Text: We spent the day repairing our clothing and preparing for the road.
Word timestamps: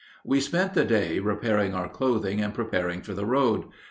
We 0.25 0.39
spent 0.39 0.73
the 0.73 0.83
day 0.83 1.19
repairing 1.19 1.75
our 1.75 1.87
clothing 1.87 2.41
and 2.41 2.55
preparing 2.55 3.03
for 3.03 3.13
the 3.13 3.27
road. 3.27 3.65